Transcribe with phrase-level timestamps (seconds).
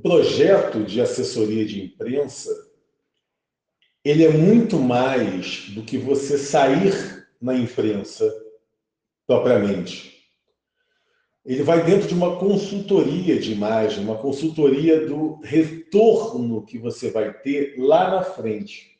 [0.00, 2.70] projeto de assessoria de imprensa
[4.04, 8.32] ele é muito mais do que você sair na imprensa
[9.26, 10.10] propriamente.
[11.44, 17.32] Ele vai dentro de uma consultoria de imagem, uma consultoria do retorno que você vai
[17.32, 18.98] ter lá na frente.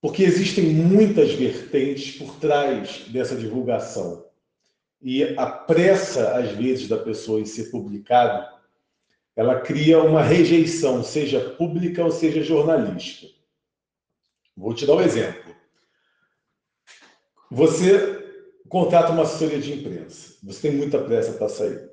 [0.00, 4.26] Porque existem muitas vertentes por trás dessa divulgação.
[5.02, 8.59] E a pressa, às vezes, da pessoa em ser publicado
[9.40, 13.32] ela cria uma rejeição, seja pública ou seja jornalística.
[14.54, 15.56] Vou te dar um exemplo.
[17.50, 18.22] Você
[18.68, 21.90] contrata uma assessoria de imprensa, você tem muita pressa para sair,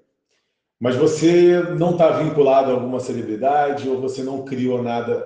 [0.77, 5.25] mas você não está vinculado a alguma celebridade ou você não criou nada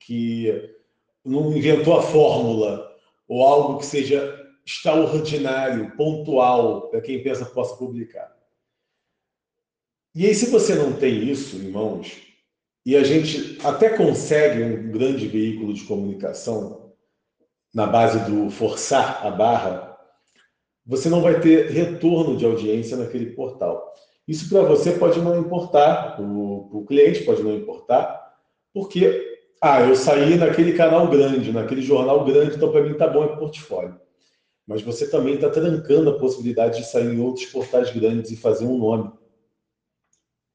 [0.00, 0.74] que
[1.22, 2.96] não inventou a fórmula
[3.28, 8.37] ou algo que seja extraordinário, pontual, para quem pensa possa publicar.
[10.18, 12.16] E aí, se você não tem isso em mãos,
[12.84, 16.90] e a gente até consegue um grande veículo de comunicação
[17.72, 19.96] na base do forçar a barra,
[20.84, 23.94] você não vai ter retorno de audiência naquele portal.
[24.26, 28.20] Isso para você pode não importar, para o cliente pode não importar,
[28.74, 33.22] porque, ah, eu saí naquele canal grande, naquele jornal grande, então para mim tá bom,
[33.22, 33.94] é portfólio.
[34.66, 38.64] Mas você também está trancando a possibilidade de sair em outros portais grandes e fazer
[38.64, 39.12] um nome.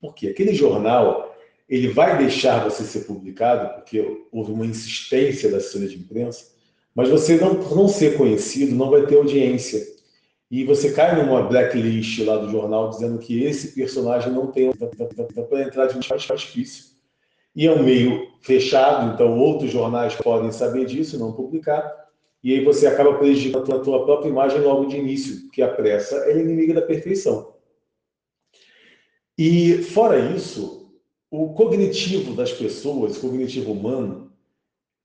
[0.03, 1.33] Porque aquele jornal
[1.69, 6.51] ele vai deixar você ser publicado, porque houve uma insistência da assessoria de imprensa,
[6.93, 9.81] mas você, não, por não ser conhecido, não vai ter audiência.
[10.51, 15.63] E você cai numa blacklist lá do jornal dizendo que esse personagem não tem para
[15.63, 16.93] entrar de mais difícil.
[17.55, 21.89] E é um meio fechado, então outros jornais podem saber disso não publicar.
[22.43, 26.17] E aí você acaba prejudicando a tua própria imagem logo de início, porque a pressa
[26.25, 27.52] é inimiga da perfeição.
[29.37, 30.91] E, fora isso,
[31.31, 34.31] o cognitivo das pessoas, o cognitivo humano,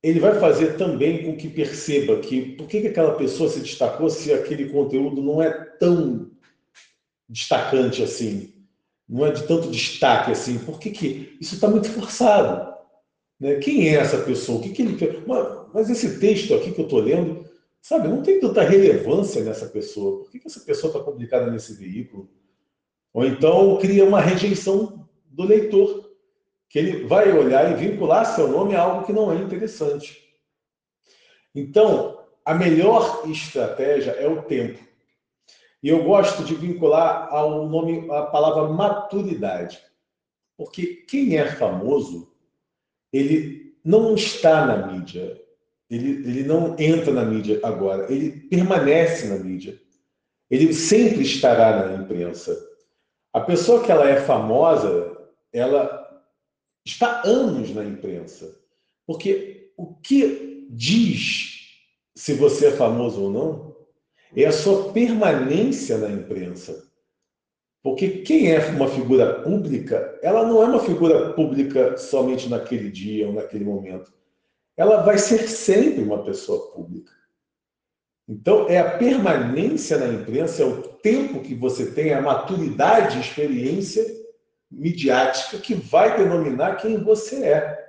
[0.03, 4.09] ele vai fazer também com que perceba que por que, que aquela pessoa se destacou
[4.09, 6.31] se aquele conteúdo não é tão
[7.29, 8.55] destacante assim,
[9.09, 12.75] não é de tanto destaque assim, por que, que isso está muito forçado?
[13.41, 13.57] Né?
[13.57, 14.59] Quem é essa pessoa?
[14.59, 15.23] O que, que ele quer?
[15.73, 17.45] Mas esse texto aqui que eu estou lendo,
[17.81, 20.19] sabe, não tem tanta relevância nessa pessoa.
[20.19, 22.29] Por que, que essa pessoa está publicada nesse veículo?
[23.13, 26.11] Ou então cria uma rejeição do leitor,
[26.69, 30.23] que ele vai olhar e vincular seu nome a algo que não é interessante.
[31.55, 34.79] Então, a melhor estratégia é o tempo.
[35.83, 39.81] E eu gosto de vincular ao nome a palavra maturidade.
[40.57, 42.33] Porque quem é famoso,
[43.13, 45.41] ele não está na mídia.
[45.89, 49.81] Ele, ele não entra na mídia agora, ele permanece na mídia.
[50.51, 52.68] Ele sempre estará na imprensa.
[53.39, 55.17] A pessoa que ela é famosa,
[55.53, 56.25] ela
[56.85, 58.61] está anos na imprensa.
[59.07, 61.79] Porque o que diz
[62.17, 63.77] se você é famoso ou não
[64.35, 66.91] é a sua permanência na imprensa.
[67.81, 73.29] Porque quem é uma figura pública, ela não é uma figura pública somente naquele dia
[73.29, 74.13] ou naquele momento.
[74.77, 77.13] Ela vai ser sempre uma pessoa pública.
[78.29, 84.05] Então, é a permanência na imprensa, é o tempo que você tem, a maturidade, experiência
[84.71, 87.89] midiática que vai denominar quem você é.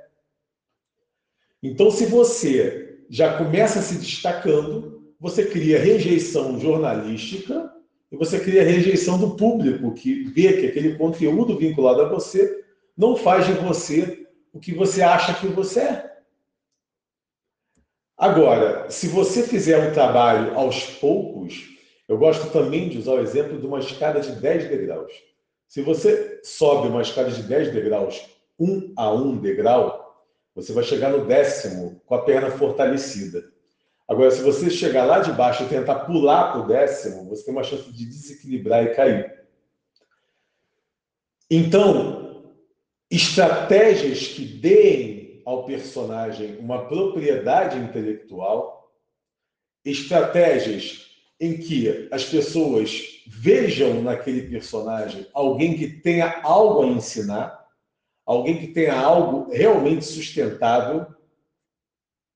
[1.61, 7.73] Então, se você já começa se destacando, você cria rejeição jornalística
[8.11, 12.63] e você cria rejeição do público que vê que aquele conteúdo vinculado a você
[12.95, 16.09] não faz de você o que você acha que você é.
[18.17, 21.78] Agora, se você fizer um trabalho aos poucos,
[22.09, 25.13] eu gosto também de usar o exemplo de uma escada de 10 degraus.
[25.67, 28.27] Se você sobe uma escada de 10 degraus,
[28.59, 30.25] um a um degrau,
[30.55, 33.51] você vai chegar no décimo com a perna fortalecida.
[34.07, 37.53] Agora, se você chegar lá de baixo e tentar pular para o décimo, você tem
[37.53, 39.43] uma chance de desequilibrar e cair.
[41.47, 42.55] Então,
[43.11, 48.91] estratégias que deem ao personagem uma propriedade intelectual,
[49.85, 51.08] estratégias
[51.39, 57.65] em que as pessoas vejam naquele personagem alguém que tenha algo a ensinar,
[58.25, 61.07] alguém que tenha algo realmente sustentável.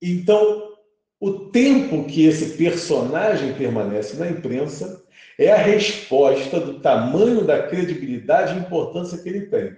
[0.01, 0.73] Então,
[1.19, 5.03] o tempo que esse personagem permanece na imprensa
[5.37, 9.75] é a resposta do tamanho da credibilidade e importância que ele tem.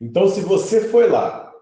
[0.00, 1.52] Então, se você foi lá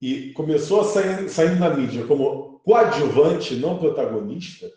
[0.00, 4.70] e começou a sair, sair na mídia como coadjuvante, não protagonista,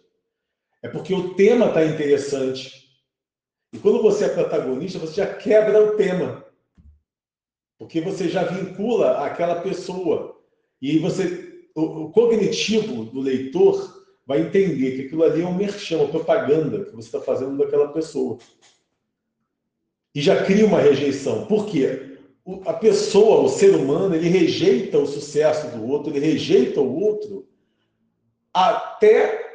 [0.81, 2.89] é porque o tema está interessante.
[3.73, 6.45] E quando você é protagonista, você já quebra o tema.
[7.77, 10.39] Porque você já vincula aquela pessoa.
[10.81, 15.97] E você, o, o cognitivo do leitor vai entender que aquilo ali é um merchan,
[15.97, 18.37] uma propaganda que você está fazendo daquela pessoa.
[20.15, 21.45] E já cria uma rejeição.
[21.45, 22.17] Por quê?
[22.65, 27.47] A pessoa, o ser humano, ele rejeita o sucesso do outro, ele rejeita o outro
[28.53, 29.48] até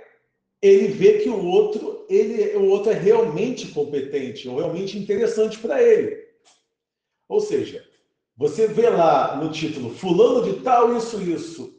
[0.67, 5.83] ele ver que o outro, ele, o outro é realmente competente ou realmente interessante para
[5.83, 6.25] ele.
[7.29, 7.87] Ou seja,
[8.35, 11.79] você vê lá no título fulano de tal isso isso.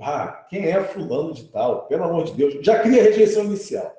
[0.00, 1.86] Ah, quem é fulano de tal?
[1.86, 3.94] Pelo amor de Deus, já cria rejeição inicial.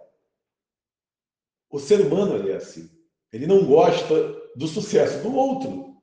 [1.69, 2.89] O ser humano ele é assim.
[3.31, 4.13] Ele não gosta
[4.57, 5.95] do sucesso do outro,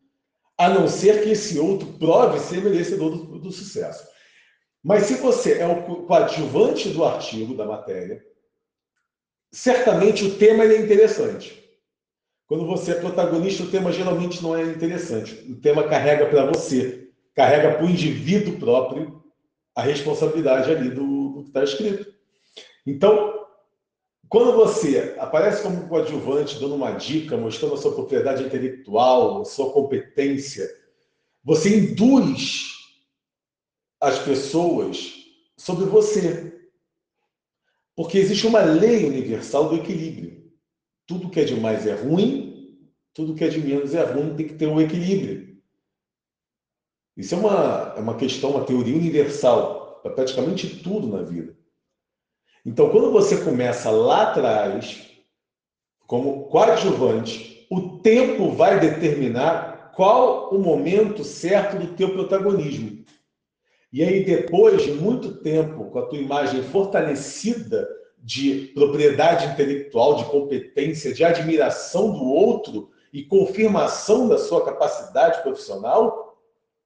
[0.57, 4.09] a não ser que esse outro prove ser merecedor do, do sucesso.
[4.83, 8.25] Mas se você é o coadjuvante do artigo, da matéria,
[9.53, 11.65] certamente o tema é interessante.
[12.47, 15.35] Quando você é protagonista, o tema geralmente não é interessante.
[15.51, 19.23] O tema carrega para você, carrega para o indivíduo próprio
[19.75, 22.13] a responsabilidade ali do, do que está escrito.
[22.87, 23.47] Então,
[24.29, 29.71] quando você aparece como coadjuvante, dando uma dica, mostrando a sua propriedade intelectual, a sua
[29.71, 30.69] competência,
[31.45, 32.78] você induz
[34.00, 35.15] as pessoas
[35.56, 36.71] sobre você.
[37.97, 40.50] Porque existe uma lei universal do equilíbrio.
[41.06, 44.55] Tudo que é demais é ruim, tudo que é de menos é ruim, tem que
[44.55, 45.59] ter um equilíbrio.
[47.17, 51.56] Isso é uma, é uma questão, uma teoria universal para praticamente tudo na vida.
[52.65, 55.09] Então, quando você começa lá atrás,
[56.06, 63.05] como coadjuvante, o tempo vai determinar qual o momento certo do teu protagonismo.
[63.93, 67.88] E aí, depois de muito tempo, com a tua imagem fortalecida
[68.19, 76.38] de propriedade intelectual, de competência, de admiração do outro e confirmação da sua capacidade profissional,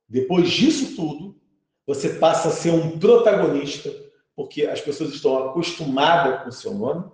[0.09, 1.37] depois disso tudo,
[1.85, 3.91] você passa a ser um protagonista,
[4.37, 7.11] porque as pessoas estão acostumadas com o seu nome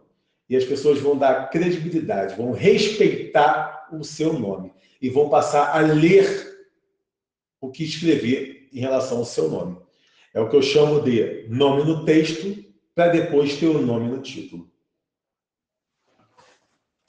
[0.51, 5.81] e as pessoas vão dar credibilidade, vão respeitar o seu nome e vão passar a
[5.81, 6.59] ler
[7.61, 9.79] o que escrever em relação ao seu nome.
[10.35, 14.21] É o que eu chamo de nome no texto, para depois ter o nome no
[14.21, 14.71] título.